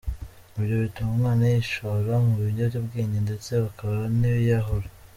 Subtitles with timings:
[0.57, 4.87] "Ibyo bituma umwana yishora mu biyobyabwenge ndetse hakaba n’abiyahura.